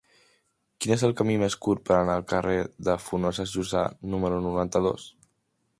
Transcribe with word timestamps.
Quin 0.83 0.93
és 0.95 1.03
el 1.07 1.13
camí 1.19 1.35
més 1.43 1.57
curt 1.65 1.83
per 1.89 1.95
anar 1.97 2.15
al 2.21 2.25
carrer 2.33 2.57
de 2.89 2.97
Funoses 3.09 3.55
Llussà 3.57 3.87
número 4.15 4.41
noranta-dos? 4.49 5.11